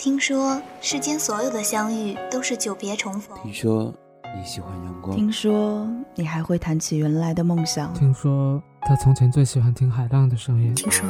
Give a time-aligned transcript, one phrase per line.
[0.00, 3.36] 听说世间所有的相遇都是久别重逢。
[3.42, 3.92] 听说
[4.34, 5.14] 你喜欢阳光。
[5.14, 7.92] 听说你还会谈起原来的梦想。
[7.92, 10.74] 听说他从前最喜欢听海浪的声音。
[10.74, 11.06] 听说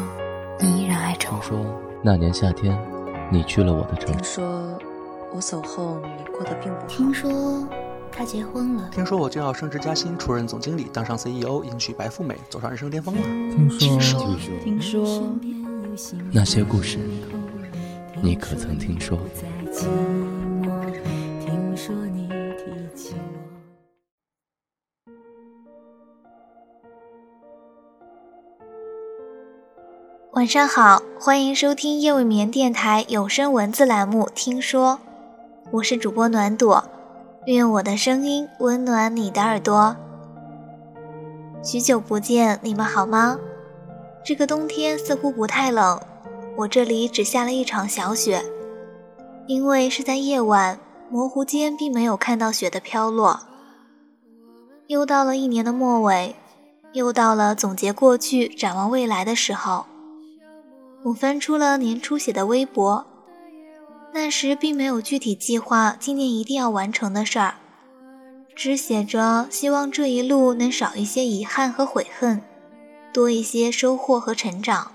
[0.60, 1.38] 你依然爱着我。
[1.38, 1.64] 听说
[2.02, 2.76] 那年夏天
[3.30, 4.12] 你去了我的城。
[4.12, 4.76] 听说
[5.32, 6.86] 我走后你过得并不好。
[6.88, 7.68] 听说
[8.10, 8.88] 他结婚了。
[8.90, 13.22] 听说我就要升职加薪，出任总经理，当上 CEO，迎娶白富美，走上人生巅峰了。
[13.78, 14.18] 听说
[14.64, 15.32] 听说
[16.32, 16.98] 那些故事。
[18.22, 19.18] 你可曾听说？
[30.32, 34.98] 晚上好，欢迎收听夜未眠电台有声文字栏目《听说》，
[35.70, 36.84] 我是主播暖朵，
[37.46, 39.96] 愿我的声音温暖你的耳朵。
[41.62, 43.38] 许久不见，你们好吗？
[44.22, 45.98] 这个冬天似乎不太冷。
[46.60, 48.44] 我这里只下了一场小雪，
[49.46, 53.40] 因为是在夜晚，模糊间并没有看到雪的飘落。
[54.86, 56.34] 又到了一年的末尾，
[56.92, 59.86] 又到了总结过去、展望未来的时候。
[61.04, 63.06] 我翻出了年初写的微博，
[64.12, 67.54] 那时并没有具体计划今年一定要完成的事儿，
[68.54, 72.42] 只写着希望这一路能少一些遗憾和悔恨，
[73.14, 74.92] 多一些收获和成长。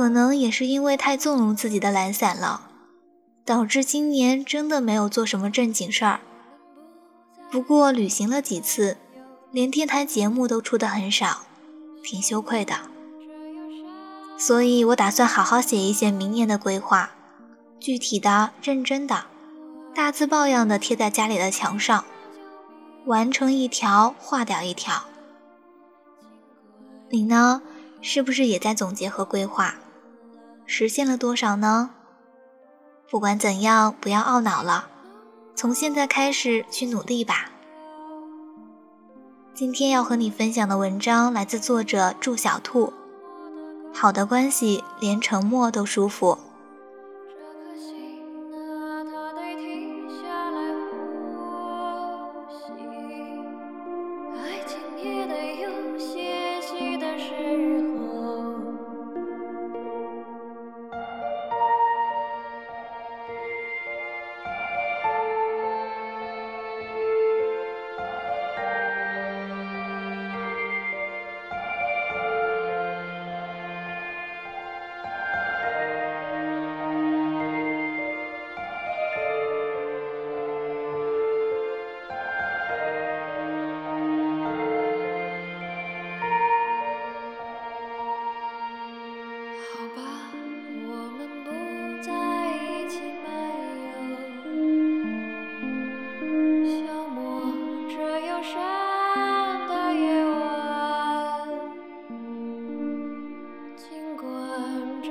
[0.00, 2.70] 可能也是因为太纵容自己的懒散了，
[3.44, 6.20] 导致今年真的没有做什么正经事儿。
[7.50, 8.96] 不过旅行了几次，
[9.50, 11.42] 连电台节目都出的很少，
[12.02, 12.76] 挺羞愧的。
[14.38, 17.10] 所以我打算好好写一写明年的规划，
[17.78, 19.26] 具体的、认真的，
[19.94, 22.06] 大字报样的贴在家里的墙上，
[23.04, 25.04] 完成一条划掉一条。
[27.10, 27.60] 你呢？
[28.00, 29.74] 是不是也在总结和规划？
[30.72, 31.90] 实现了多少呢？
[33.10, 34.86] 不管怎样，不要懊恼了，
[35.56, 37.50] 从现在开始去努力吧。
[39.52, 42.92] 今天要和你分享的文章来自作者祝小兔。
[43.92, 46.38] 好的关系，连沉默都舒服。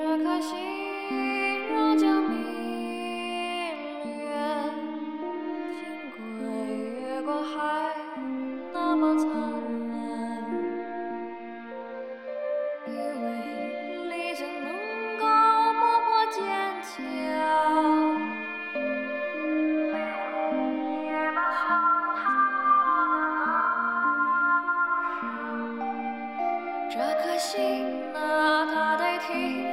[0.02, 0.56] 这颗心
[1.68, 2.32] 若将明
[4.06, 4.32] 恋，
[5.76, 5.78] 尽
[6.16, 6.18] 管
[7.02, 7.52] 月光还
[8.74, 9.28] 那么灿
[9.90, 9.92] 烂。
[12.88, 13.28] 以为
[14.10, 14.68] 历经能
[15.20, 15.22] 够
[15.74, 16.38] 默默坚
[16.82, 16.96] 强，
[19.92, 19.94] 飞。
[26.90, 27.54] 这颗心
[28.16, 28.18] 啊，
[28.66, 29.69] 它得听。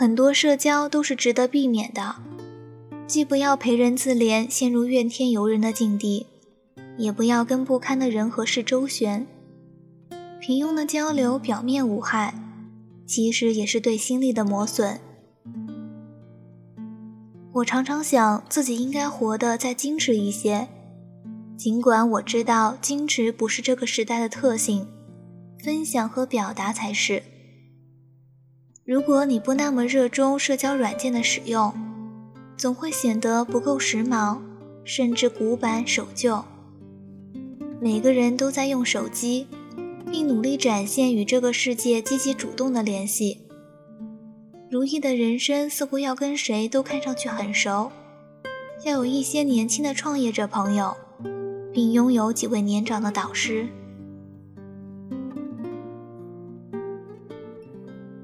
[0.00, 2.14] 很多社交都是值得避免的，
[3.08, 6.24] 既不要陪人自怜，陷入怨天尤人的境地，
[6.96, 9.26] 也不要跟不堪的人和事周旋。
[10.38, 12.32] 平庸的交流表面无害，
[13.08, 15.00] 其实也是对心力的磨损。
[17.54, 20.68] 我常常想自己应该活得再矜持一些，
[21.56, 24.86] 尽管我知道矜持不是这个时代的特性，
[25.58, 27.20] 分享和表达才是。
[28.88, 31.74] 如果你不那么热衷社交软件的使用，
[32.56, 34.38] 总会显得不够时髦，
[34.82, 36.42] 甚至古板守旧。
[37.82, 39.46] 每个人都在用手机，
[40.10, 43.42] 并努力展现与这个世界积极主动的联系。
[44.70, 47.92] 如意的人生似乎要跟谁都看上去很熟，
[48.86, 50.96] 要有一些年轻的创业者朋友，
[51.74, 53.68] 并拥有几位年长的导师。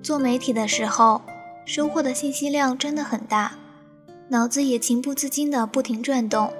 [0.05, 1.23] 做媒体的时候，
[1.65, 3.57] 收获的信息量真的很大，
[4.29, 6.53] 脑子也情不自禁地不停转动，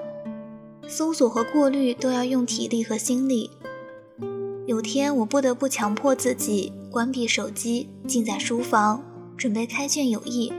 [0.87, 3.51] 搜索和过滤都要用体力和心力。
[4.65, 9.03] 有天我不得不强迫自己关闭手机，静在书房。
[9.37, 10.51] 准备开卷有益，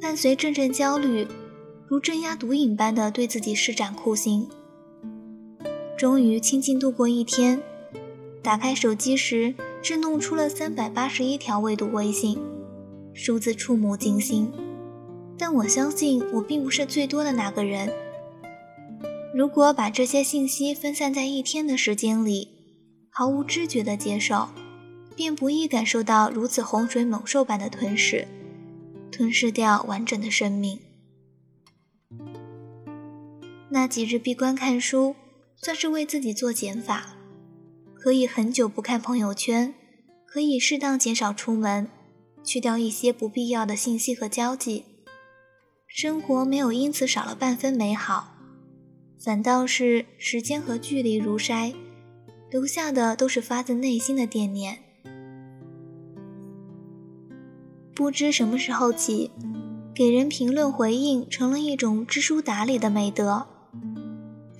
[0.00, 1.26] 伴随阵阵焦虑，
[1.88, 4.48] 如镇压毒瘾般的对自己施展酷刑。
[5.98, 7.60] 终于清静度过一天，
[8.40, 12.38] 打开手机时，震动出了三百八十一条未读微信，
[13.14, 14.50] 数字触目惊心。
[15.38, 17.92] 但我相信我并不是最多的那个人。
[19.34, 22.48] 如果把这些信息分散在一天的时间里，
[23.10, 24.48] 毫无知觉地接受。
[25.16, 28.26] 便不易感受到如此洪水猛兽般的吞噬，
[29.12, 30.78] 吞噬掉完整的生命。
[33.68, 35.14] 那几日闭关看书，
[35.56, 37.16] 算是为自己做减法，
[38.02, 39.74] 可以很久不看朋友圈，
[40.24, 41.86] 可以适当减少出门，
[42.42, 44.86] 去掉一些不必要的信息和交际。
[45.86, 48.32] 生活没有因此少了半分美好，
[49.22, 51.74] 反倒是时间和距离如筛，
[52.50, 54.78] 留下的都是发自内心的惦念。
[57.94, 59.30] 不知什么时候起，
[59.94, 63.46] 给人评论回应成了一种知书达理的美德。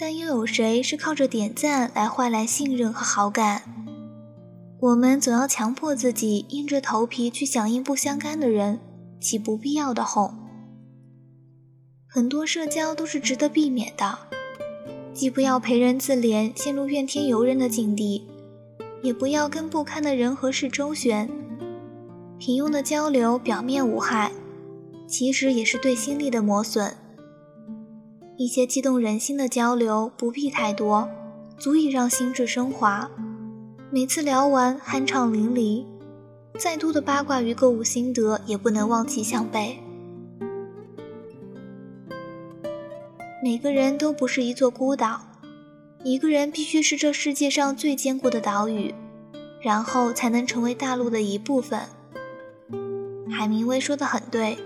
[0.03, 3.65] 但又有谁是靠着点赞来换来信任和好感？
[4.81, 8.81] 我们总要强迫自己硬着头皮去响应不相干的人
[9.21, 10.35] 起不必要的哄。
[12.09, 14.19] 很多社交都是值得避免的，
[15.13, 18.27] 既不要陪人自怜，陷入怨天尤人的境地，
[19.03, 21.29] 也不要跟不堪的人和事周旋。
[22.39, 24.33] 平庸的交流表面无害，
[25.07, 26.97] 其实也是对心力的磨损。
[28.41, 31.07] 一些激动人心的交流不必太多，
[31.59, 33.11] 足以让心智升华。
[33.91, 35.85] 每次聊完酣畅淋漓，
[36.59, 39.79] 再多的八卦与购物心得也不能望其项背。
[43.45, 45.21] 每个人都不是一座孤岛，
[46.03, 48.95] 一个人必须是这世界上最坚固的岛屿，
[49.61, 51.79] 然后才能成为大陆的一部分。
[53.31, 54.57] 海明威说的很对，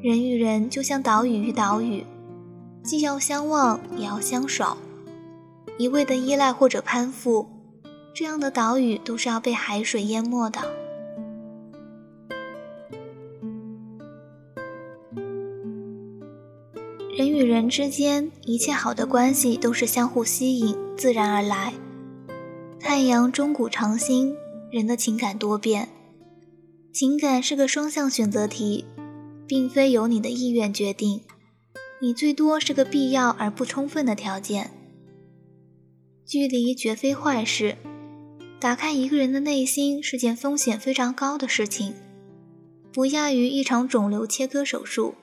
[0.00, 2.06] 人与人就像岛屿与岛屿，
[2.82, 4.76] 既要相望，也要相守。
[5.78, 7.48] 一味的依赖或者攀附，
[8.14, 10.60] 这样的岛屿都是要被海水淹没的。
[17.16, 21.74] 人与人之间，一切好的关系都是相互吸引，自然而来。
[22.80, 24.34] 太阳终古长新，
[24.70, 25.88] 人的情感多变。
[26.92, 28.84] 情感是个双向选择题，
[29.46, 31.20] 并非由你的意愿决定，
[32.02, 34.72] 你最多是个必要而不充分的条件。
[36.26, 37.76] 距离绝非坏事，
[38.58, 41.94] 打开一个人的内心是件风险非常高的事情，
[42.92, 45.14] 不亚于一场肿瘤切割手术，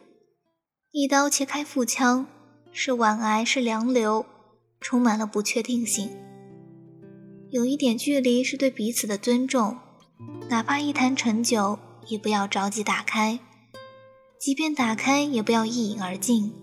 [0.92, 2.26] 一刀切开腹腔，
[2.72, 4.26] 是晚癌是良瘤，
[4.80, 6.10] 充满了不确定性。
[7.50, 9.78] 有一点距离是对彼此的尊重。
[10.48, 13.40] 哪怕一坛陈酒，也不要着急打开；
[14.40, 16.54] 即便打开，也不要一饮而尽。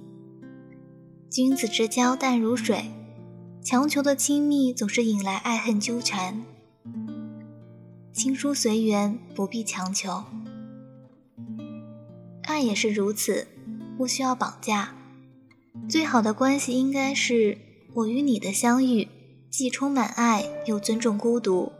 [1.29, 2.91] 君子之交淡如水，
[3.63, 6.45] 强求的亲密总是引来爱恨纠缠。
[8.13, 10.25] 亲疏随缘，不必强求。
[12.45, 13.49] 爱也是如此，
[13.99, 14.95] 不需要绑架。
[15.89, 17.59] 最好的关系应该是
[17.93, 19.09] 我与你的相遇，
[19.51, 21.73] 既充满爱，又尊重孤独。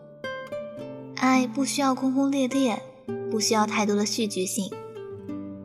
[1.15, 2.83] 爱不需要轰轰烈烈，
[3.31, 4.71] 不需要太多的戏剧性。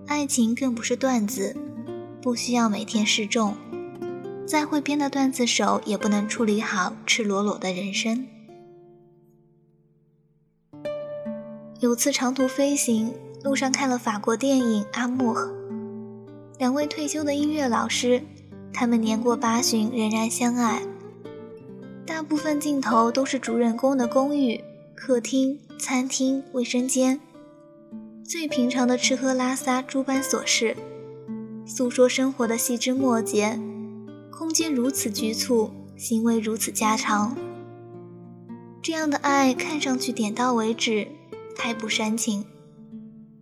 [0.06, 1.58] 爱情更不是段子，
[2.22, 3.58] 不需要每天示众。
[4.52, 8.28] 再会编的段子手也不能处理好赤裸裸的人生。
[11.80, 13.14] 有次长途飞行，
[13.46, 15.34] 路上看了法国电影《阿莫》，
[16.60, 18.22] 两位退休的音乐老师，
[18.74, 20.82] 他们年过八旬仍然相爱。
[22.06, 24.62] 大部分镜头都是主人公的公寓、
[24.94, 27.22] 客厅、餐厅、卫生间，
[28.26, 30.76] 最平常的吃喝拉撒诸般琐事，
[31.66, 33.58] 诉说生活的细枝末节。
[34.42, 37.38] 空间如此局促，行为如此家常。
[38.82, 41.10] 这样的爱看上去点到为止，
[41.56, 42.44] 太不煽情。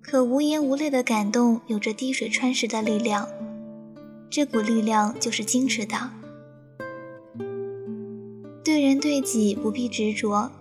[0.01, 3.29] 可无言无泪的感动，有着滴水穿石的力量。
[4.29, 6.11] 这股力量就是矜持的。
[8.61, 10.51] 对人对己不必执着，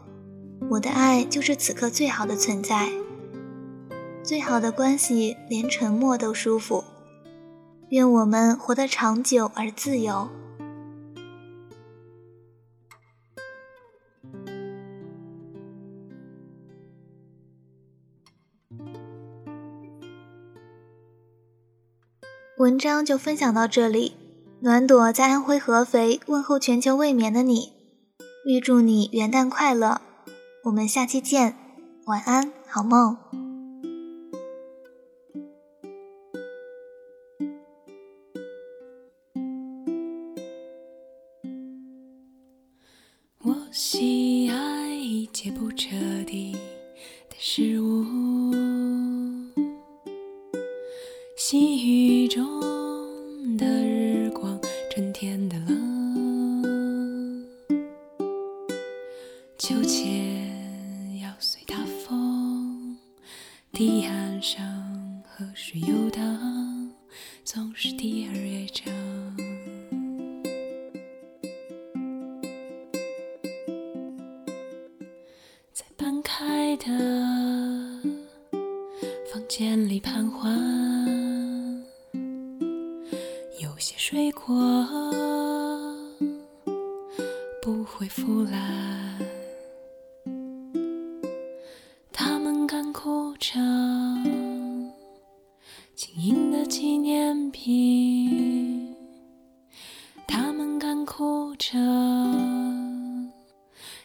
[0.71, 2.93] 我的爱就是此刻最好的存在。
[4.23, 6.85] 最好的关系，连沉默都舒服。
[7.91, 10.29] 愿我们活得长久而自由。
[22.59, 24.17] 文章就分享到这里，
[24.61, 27.73] 暖朵在安徽合肥问候全球未眠的你，
[28.45, 30.01] 预祝你元旦快乐，
[30.65, 31.57] 我们下期见，
[32.07, 33.48] 晚安，好梦。
[43.71, 45.89] 喜爱一切不彻
[46.27, 46.53] 底
[47.29, 48.03] 的事物。
[51.37, 52.61] 细雨中
[53.59, 54.59] 的日光，
[54.91, 57.47] 春天的冷，
[59.59, 62.97] 秋千要随大风，
[63.73, 66.91] 堤岸上河水游荡，
[67.45, 69.48] 总是第二乐章。
[93.41, 94.93] 成
[95.95, 98.97] 晶莹的纪念品，
[100.27, 103.31] 他们干枯成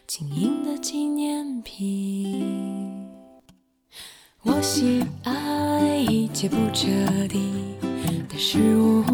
[0.05, 3.09] 晶莹的纪念品。
[4.43, 6.87] 我喜爱一切不彻
[7.27, 7.39] 底
[8.29, 9.12] 的事物。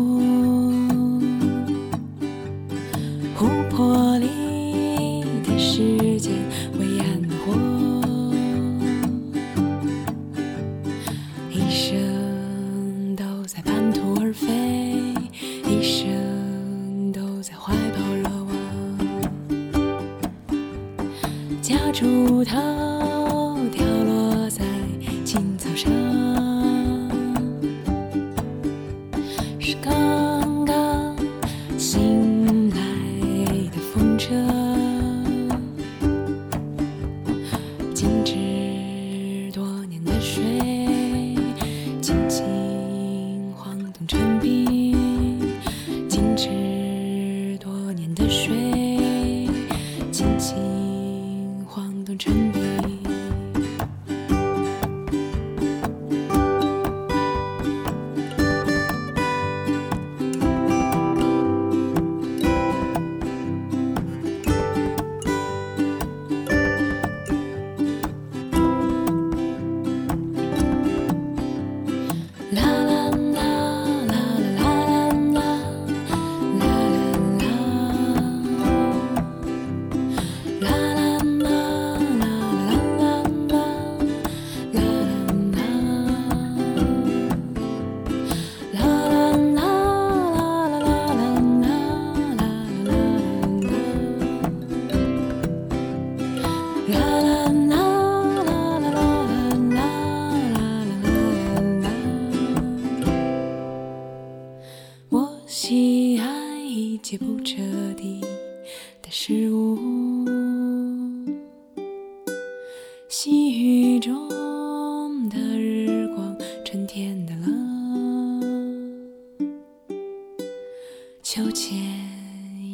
[121.32, 121.78] 秋千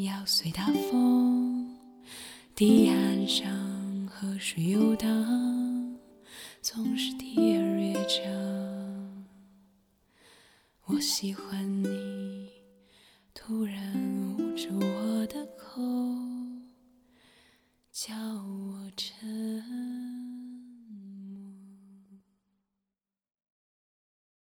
[0.05, 1.77] 摇碎大风
[2.55, 5.09] 堤岸上河水游荡
[6.61, 9.25] 总是第二乐章
[10.85, 12.49] 我喜欢你
[13.33, 14.04] 突然